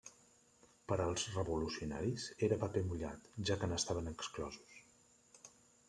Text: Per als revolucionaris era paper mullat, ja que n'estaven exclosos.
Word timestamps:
Per 0.91 0.97
als 1.03 1.25
revolucionaris 1.33 2.27
era 2.49 2.59
paper 2.65 2.85
mullat, 2.91 3.31
ja 3.51 3.61
que 3.61 3.71
n'estaven 3.73 4.13
exclosos. 4.17 5.53